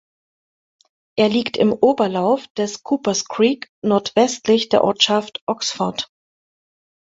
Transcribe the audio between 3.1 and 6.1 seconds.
Creek nordwestlich der Ortschaft Oxford.